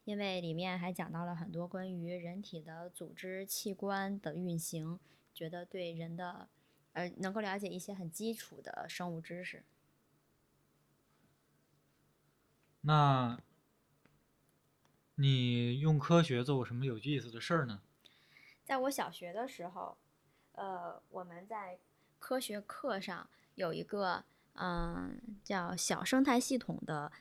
[0.03, 4.99] 因为里面还讲到了很多关于人体的组织器官的运行，
[5.33, 6.47] 觉得对人的
[6.93, 9.63] 呃能够了解一些很基础的生物知识。
[12.81, 13.37] 那
[15.15, 17.81] 你用科学做过什么有意思的事儿呢？
[18.63, 19.97] 在我小学的时候，
[20.57, 21.79] 呃，我们在
[22.19, 24.23] 科学课上有一个
[24.59, 27.11] 嗯、叫小生态系统的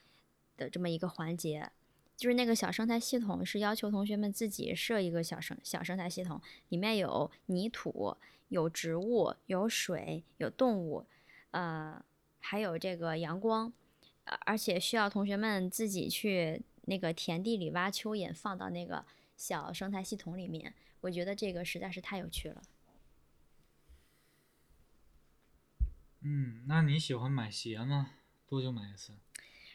[0.56, 1.70] 的这么一个环节，
[2.16, 8.16] 就是那个小生态系统是要求同学们自己设一个小生小生态系统，里面有泥土、
[8.48, 11.04] 有植物、有水、有动物，
[11.50, 12.02] 呃，
[12.40, 13.70] 还有这个阳光，
[14.46, 19.04] 而且需要同学们自己去那个田地里挖蚯蚓，放到那个
[19.36, 20.72] 小生态系统里面。
[21.02, 22.62] 我觉得这个实在是太有趣了。
[26.28, 28.10] 嗯，那你喜欢买鞋吗？
[28.48, 29.12] 多久买一次？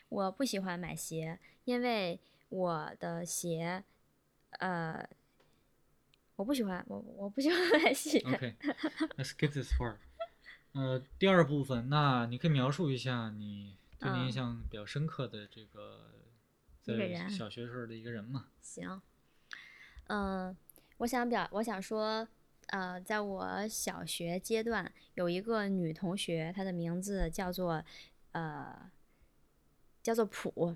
[0.10, 3.86] 我不喜欢买鞋，因为我的鞋，
[4.60, 5.10] 呃，
[6.36, 8.20] 我不喜欢，我我不喜欢买鞋。
[8.26, 9.96] OK，let's skip this part。
[10.74, 16.12] 呃，第二部分，那你可以描述一下你对你印嗯象比较深刻的这个
[16.82, 18.48] 在小学时候的一个人嘛？
[18.60, 19.02] 行，
[20.08, 20.54] 嗯，
[20.98, 22.28] 我想表，我想说，
[22.72, 27.84] 呃，在我小学阶段有一个女同学，她的名字叫做，
[28.32, 28.90] 呃，
[30.02, 30.76] 叫做普。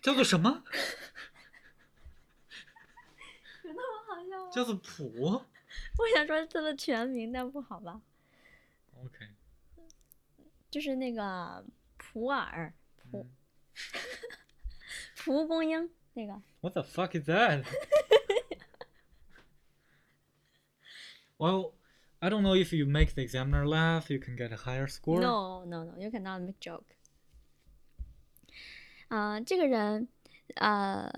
[0.00, 0.64] 叫做什么？
[3.64, 4.50] 有那么好笑吗？
[4.52, 5.04] 叫做普
[5.98, 8.00] 我想说她的全名，但不好吧
[9.04, 9.26] ？？OK，
[10.70, 11.64] 就是那个
[11.96, 12.72] 普洱，
[13.10, 13.30] 普嗯
[15.16, 16.40] 蒲公英那个。
[16.60, 17.64] What the fuck is that?
[21.40, 21.72] Well,
[22.20, 25.20] I don't know if you make the examiner laugh, you can get a higher score.
[25.20, 26.84] No, no, no, you cannot make joke.
[29.08, 30.06] 啊、这个人，
[30.56, 31.10] 呃，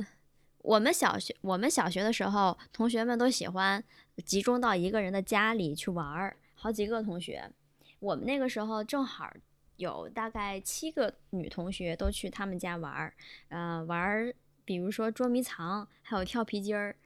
[0.59, 3.83] 我们小学我们小学的时候，同学们都喜欢
[4.25, 7.51] 集中到一个人的家里去玩儿，好几个同学。
[7.99, 9.31] 我们那个时候正好
[9.77, 13.15] 有大概七个女同学都去他们家玩儿，
[13.49, 16.97] 呃，玩儿，比如说捉迷藏，还有跳皮筋儿，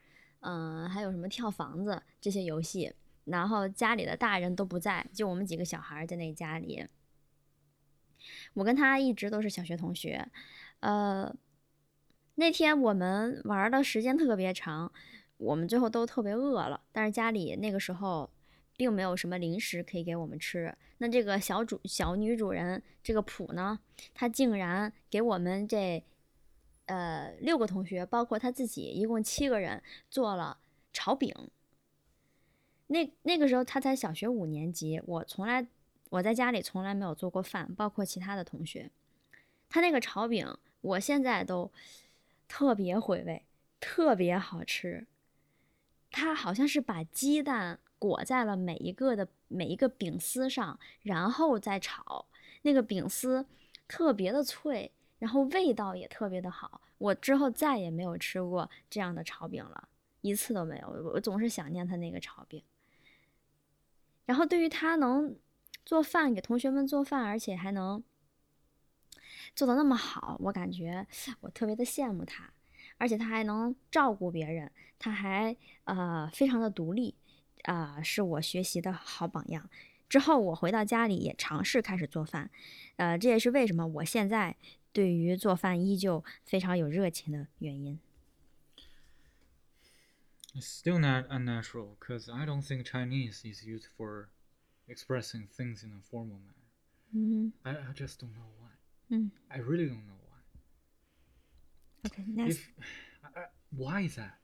[0.41, 2.95] 嗯、还有什么跳房子这些游戏。
[3.27, 6.87] 然后家里的大人都不在，就我们几个小孩在那家里。
[8.55, 10.27] 我跟他一直都是小学同学，
[10.81, 11.33] 呃，
[12.37, 14.91] 那天我们玩的时间特别长，
[15.37, 18.29] 我们最后都特别饿了，但是家里那个时候
[18.77, 20.75] 并没有什么零食可以给我们吃。
[20.99, 23.79] 那这个小主小女主人这个普呢，
[24.15, 26.03] 她竟然给我们这
[26.87, 30.59] 呃六个同学，包括她自己，一共七个人做了
[30.93, 31.33] 炒饼。
[32.89, 35.67] 那那个时候他才小学五年级，我从来
[36.09, 38.91] 我在家里从来没有做过饭，包括其他的同学。
[39.69, 41.71] 他那个炒饼，我现在都
[42.47, 43.45] 特别回味，
[43.81, 45.07] 特别好吃。
[46.11, 52.27] 他好像是把鸡蛋裹在了每一个的每一个饼丝上，然后再炒。
[52.63, 53.45] 那个饼丝
[53.89, 56.81] 特别的脆，然后味道也特别的好。
[56.99, 59.89] 我之后再也没有吃过这样的炒饼了，
[60.21, 60.89] 一次都没有。
[61.13, 62.63] 我总是想念他那个炒饼。
[64.27, 65.35] 然后对于他能
[65.85, 68.05] 做饭，给同学们做饭，而且还能
[69.55, 71.07] 做的那么好，我感觉
[71.41, 72.53] 我特别的羡慕他。
[72.99, 77.15] 而且他还能照顾别人，他还呃非常的独立，
[77.65, 79.69] 啊、是我学习的好榜样。
[80.09, 82.51] 之后我回到家里也尝试开始做饭，
[82.97, 84.57] 呃，这也是为什么我现在
[84.93, 87.99] 对于做饭依旧非常有热情的原因。
[90.56, 94.30] It's still not unnatural because I don't think Chinese is used for
[94.88, 96.56] expressing things in a formal manner.
[97.14, 98.72] 嗯 I, I just don't know why.
[99.10, 100.40] 嗯 I really don't know why.
[102.06, 102.70] ，OK，next，、 If
[103.24, 104.38] I, I, why is that?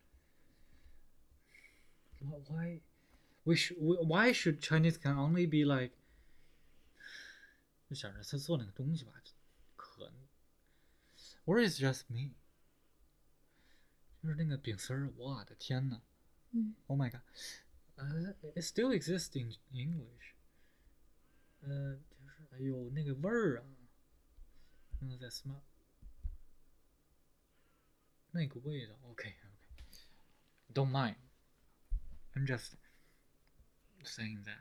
[2.22, 2.82] Why, why
[3.46, 5.92] we should we, why should Chinese can only be like
[7.90, 9.12] 就想着他做那个东西吧，
[9.76, 10.13] 可能，
[11.46, 12.34] or is just me？
[14.23, 16.01] 就是那个饼丝儿，我的天呐
[16.53, 17.21] 嗯 Oh my god！
[17.97, 20.33] 呃、i t still exists in English。
[21.61, 23.65] 呃，就是哎呦那个味儿啊，
[25.01, 25.61] 那在 smell
[28.31, 31.17] 那个味道，OK OK，don't mind。
[32.35, 32.75] I'm just
[34.05, 34.59] saying that。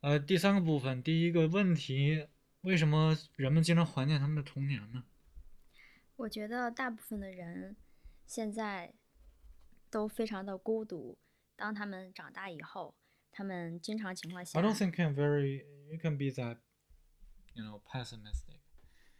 [0.00, 2.28] 呃，第三个部分，第一个问题，
[2.60, 5.04] 为什么人们经常怀念他们的童年呢？
[6.16, 7.76] 我觉得大部分的人
[8.25, 8.93] 现在
[9.89, 11.17] 都非常的孤独。
[11.55, 12.95] 当他们长大以后，
[13.31, 16.57] 他们经常情况下 I don't think can very you can be that
[17.53, 18.59] you know pessimistic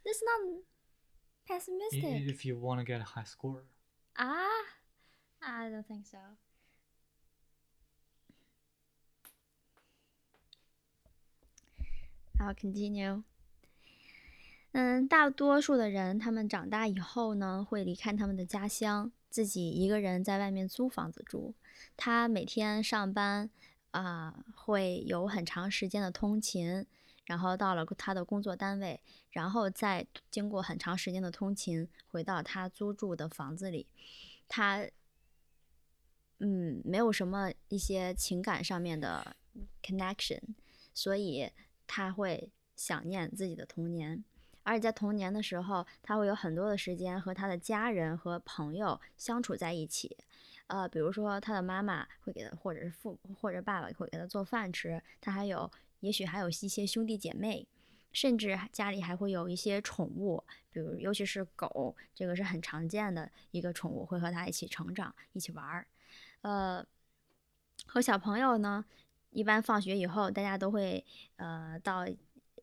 [0.02, 0.64] That's not i-
[1.46, 2.26] pessimistic.
[2.26, 3.64] if you want to get a high score.
[4.14, 4.48] Ah,
[5.40, 6.18] I don't think so.
[12.40, 13.22] I'll continue.
[14.73, 21.55] 嗯，大多数的人，他们长大以后呢，会离开他们的家乡，自己一个人在外面租房子住。
[21.95, 23.49] 他每天上班
[23.91, 26.85] 啊、会有很长时间的通勤，
[27.25, 28.99] 然后到了他的工作单位，
[29.31, 33.87] 然后再经过很长时间的通勤，回到他租住的房子里。
[34.47, 34.85] 他
[36.39, 39.35] 嗯，没有什么一些情感上面的
[39.81, 40.41] connection，
[40.93, 41.49] 所以
[41.87, 44.23] 他会想念自己的童年。
[44.67, 50.17] 而且在童年的时候，他会有很多的时间和他的家人和朋友相处在一起。
[50.67, 57.65] 呃，比如说他的妈妈会给他，或者是父或者爸爸会给他做饭吃，他还有也许还有一些兄弟姐妹，
[58.11, 65.87] 甚至家里还会有一些宠物，比如尤其是狗，这个是很常见的一个宠物，会和他一起成长，一起玩儿。
[66.41, 66.85] 呃，
[67.85, 68.83] 和小朋友呢，
[69.29, 71.05] 一般放学以后，大家都会
[71.37, 72.05] 呃到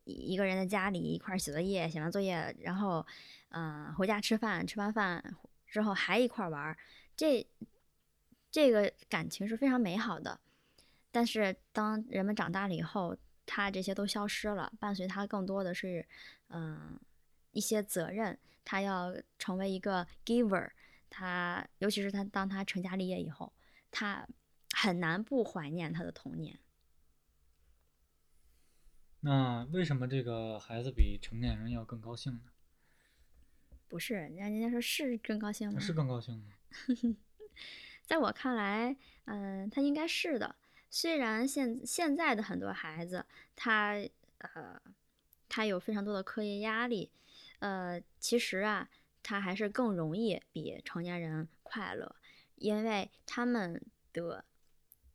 [0.05, 3.05] 一个人在家里一块儿写作业，写完作业，然后
[3.49, 5.35] 嗯、回家吃饭，吃完饭
[5.67, 6.77] 之后还一块儿玩儿，
[7.17, 7.45] 这
[8.49, 10.39] 这个感情是非常美好的。
[11.11, 16.05] 但是当人们长大了以后，他这些都消失了，伴随他更多的是
[16.49, 16.99] 嗯、
[17.51, 20.69] 一些责任，他要成为一个 giver，
[21.09, 23.51] 他尤其是他当他成家立业以后，
[23.89, 24.27] 他
[24.73, 26.59] 很难不怀念他的童年。
[29.25, 32.41] 那为什么这个孩子比成年人要更高兴呢？
[33.87, 35.79] 不是，人家人家说是更高兴吗？
[35.79, 36.53] 是更高兴吗？
[38.05, 40.55] 在我看来，嗯，他应该是的。
[40.91, 43.95] 虽然现现在的很多孩子，他
[44.37, 44.79] 呃，
[45.49, 47.09] 他有非常多的课业压力，
[47.57, 48.87] 呃，其实啊，
[49.23, 52.15] 他还是更容易比成年人快乐，
[52.57, 54.45] 因为他们的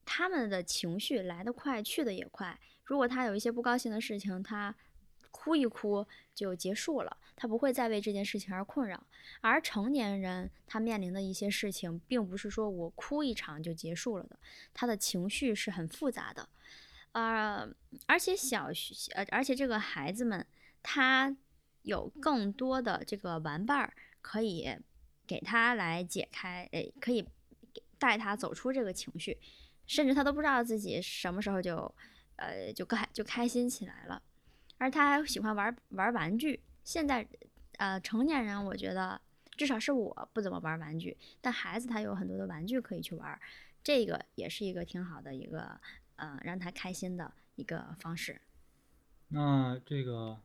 [0.04, 2.58] 他们的情绪来得快，去得也快。
[2.90, 4.74] 如果他有一些不高兴的事情，他
[5.30, 9.06] 哭一哭就结束了，他不会再为这件事情而困扰。
[9.40, 14.36] 而成年人他面临的一些事情，并不是说我哭一场就结束了的，
[14.74, 16.48] 他的情绪是很复杂的。
[17.12, 17.64] 呃，
[18.06, 20.44] 而且小学，呃，而且这个孩子们
[20.82, 21.36] 他
[21.82, 24.68] 有更多的这个玩伴儿可以
[25.28, 27.24] 给他来解开，诶，可以
[28.00, 29.38] 带他走出这个情绪，
[29.86, 31.94] 甚至他都不知道自己什么时候就，
[32.40, 34.20] 呃，就开就开心起来了。
[34.78, 36.58] 而他还喜欢玩玩玩具。
[36.82, 37.26] 现在，
[37.76, 39.20] 呃，成年人我觉得
[39.56, 43.38] 至少是我不怎么玩玩具，但孩子他有很多的玩具可以去玩，
[43.84, 45.78] 这个也是一个挺好的一个，
[46.16, 48.40] 呃，让他开心的一个方式。
[49.28, 50.40] 那这个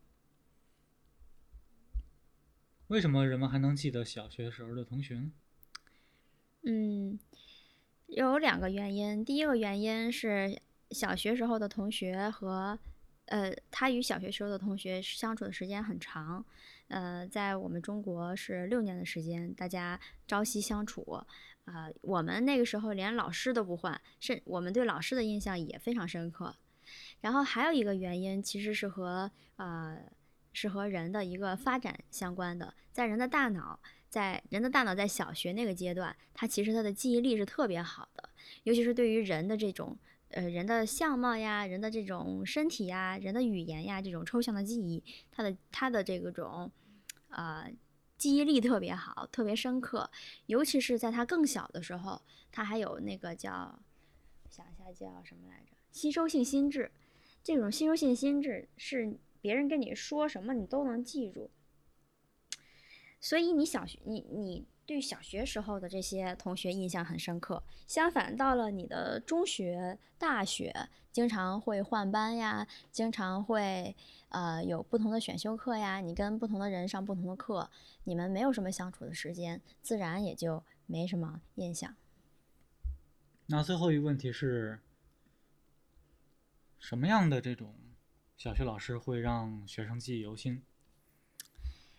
[2.88, 5.32] 为什么人们还能记得小学时候的同学呢？
[6.62, 7.18] 嗯，
[8.06, 9.24] 有两个原因。
[9.24, 10.60] 第一个原因是
[10.90, 12.78] 小学时候的同学和。
[13.28, 16.46] 呃，他与小学时候的同学相处的时间很长，
[16.86, 21.02] 呃，在我们中国是六年的时间，大家朝夕相处，
[21.64, 26.54] 啊，我们那个时候连老师都不换，是我们对老师的印象也非常深刻。
[27.20, 29.98] 然后还有一个原因，其实是和呃，
[30.52, 38.30] 是和人的一个发展相关的，在人的大脑，在人的大脑在小学那个阶段，他其实他的记忆力是特别好的，
[38.62, 39.98] 尤其是对于人的这种。
[40.36, 46.70] 呃，人的相貌呀，人的这种身体呀，人的语言呀，这种抽象的记忆，他的他的这个种，
[47.30, 47.72] 呃，
[48.18, 50.10] 记忆力特别好，特别深刻。
[50.44, 52.20] 尤其是在他更小的时候，
[52.52, 53.80] 他还有那个叫，
[54.50, 55.72] 想一下叫什么来着？
[55.90, 56.92] 吸收性心智。
[57.42, 61.50] 这种吸收性心智是别人跟你说什么，你都能记住。
[63.22, 64.66] 所以你小学，你你。
[64.86, 67.62] 对小学时候的这些同学印象很深刻。
[67.86, 73.94] 相反，到了你的中学、大学，经常会换班呀，经常会
[74.28, 77.68] 呃有不同的选修课呀，你跟不同的人上不同的课，
[78.04, 81.96] 你们没有什么相处的时间，自然也就没什么印象。
[83.46, 84.80] 那最后一个问题是，
[86.78, 87.74] 什么样的这种
[88.36, 90.62] 小学老师会让学生记忆犹新？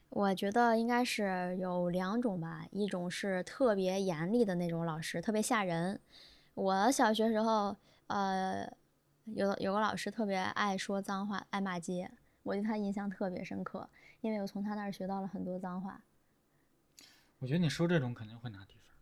[0.10, 6.00] 我觉得应该是有两种吧，一种是特别严厉的那种老师，特别吓人。
[6.54, 7.76] 我小学时候，
[8.08, 8.68] 呃，
[9.26, 12.10] 有有个老师特别爱说脏话，爱骂街，
[12.44, 13.88] 我对他印象特别深刻，
[14.22, 16.02] 因为我从他那儿学到了很多脏话。
[17.40, 18.98] 我觉得你说这种肯定会拿低分。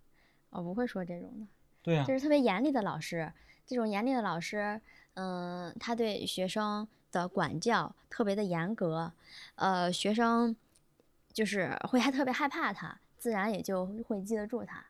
[0.49, 1.47] 我不会说这种的。
[1.81, 2.03] 对呀。
[2.03, 3.31] 就是特别严厉的老师，
[3.65, 4.81] 这种严厉的老师，
[5.13, 9.13] 嗯，他对学生的管教特别的严格，
[9.55, 10.55] 呃，学生。
[11.35, 14.85] 就是会还特别害怕他，自然也就会记得住他。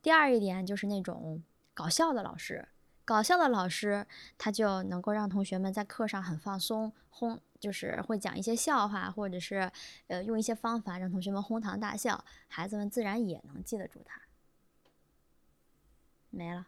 [0.00, 1.42] 第二一点就是那种
[1.74, 2.66] 搞笑的老师，
[3.04, 4.06] 搞笑的老师
[4.38, 9.70] 他就能够让同学们在课上很放松，哄就是会讲一些笑话，或者是
[10.06, 14.22] 呃用一些方法让同学们哄堂大笑，孩子们自然也能记得住他。
[16.30, 16.66] 没了。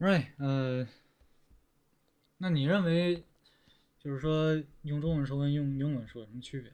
[0.00, 0.84] Right，呃，
[2.38, 3.24] 那你认为？
[4.01, 6.73] 就是说，用中文说跟用英文说有什么区别？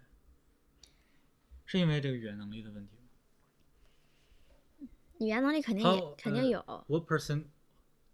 [1.66, 4.88] 是因为这个语言能力的问题吗？
[5.20, 5.86] 语言能力肯定
[6.18, 6.62] 肯定有。
[6.88, 7.46] What percent?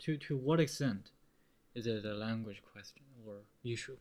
[0.05, 1.11] To to what extent
[1.73, 3.97] is it a language question or issue?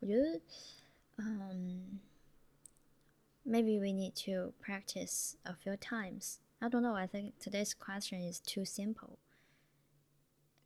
[0.00, 0.42] 我觉得，
[1.16, 2.00] 嗯，
[3.46, 6.40] maybe we need to practice a few times.
[6.58, 6.92] I don't know.
[6.92, 9.18] I think today's question is too simple.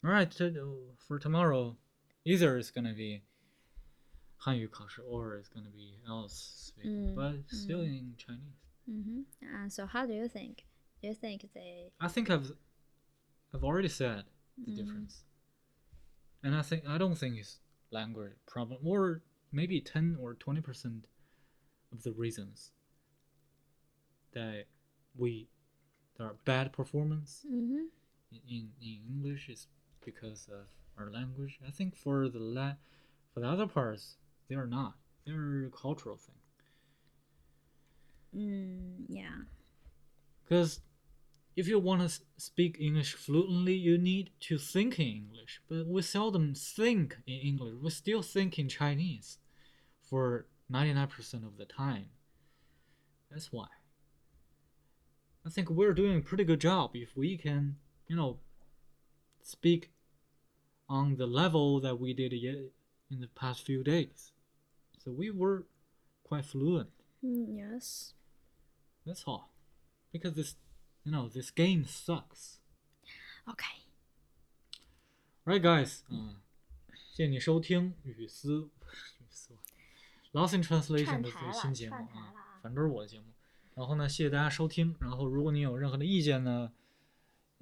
[0.06, 0.32] All right,
[1.08, 1.76] for tomorrow,
[2.26, 3.24] either it's gonna be
[4.45, 4.70] Hanyu
[5.10, 7.49] or it's gonna be else, mm, but mm.
[7.49, 7.88] still mm.
[7.88, 8.62] in Chinese.
[8.88, 9.22] Mm-hmm.
[9.64, 10.66] And so, how do you think?
[11.01, 11.91] Do you think they?
[11.99, 12.51] I think I've,
[13.51, 14.26] I've already said
[14.64, 14.78] the mm.
[14.78, 15.24] difference,
[16.43, 17.58] and I think I don't think it's
[17.89, 21.08] language problem or maybe ten or twenty percent
[21.91, 22.70] of the reasons
[24.34, 24.66] that
[25.18, 25.47] we,
[26.18, 27.86] that our bad performance mm-hmm.
[28.47, 29.66] in in English is
[30.06, 31.60] because of our language.
[31.68, 32.76] I think for the la-
[33.34, 34.93] for the other parts, they are not.
[35.26, 36.36] They're a cultural thing.
[38.36, 39.43] Mm, yeah.
[40.43, 40.82] Because
[41.56, 45.62] if you want to speak English fluently, you need to think in English.
[45.68, 47.76] But we seldom think in English.
[47.82, 49.39] We still think in Chinese
[50.01, 52.08] for 99% of the time.
[53.32, 53.68] That's why.
[55.45, 57.78] I think we're doing a pretty good job if we can,
[58.08, 58.39] you know,
[59.43, 59.91] speak
[60.88, 62.70] on the level that we did ye-
[63.11, 64.32] in the past few days.
[64.99, 65.64] So we were
[66.24, 66.91] quite fluent.
[67.24, 68.14] Mm, yes.
[69.05, 69.51] That's all.
[70.12, 70.57] Because this,
[71.05, 72.59] you know, this game sucks.
[73.47, 73.64] OK，
[75.45, 76.01] Right, guys.
[76.09, 76.36] 嗯，
[77.11, 78.68] 谢谢你收听雨丝
[79.18, 79.55] 雨丝
[80.32, 83.26] Lost in Translation 的这串台了个新节目串台啊了，反正是我的节目。
[83.74, 84.95] 然后呢，谢谢大家收听。
[85.01, 86.72] 然后，如果你有任何的意见呢，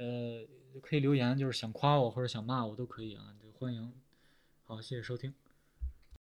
[0.03, 0.45] 呃，
[0.81, 3.93] 可以留言，就是想夸我或者想骂我都可以啊，就欢迎。
[4.65, 5.33] 好，谢谢收听。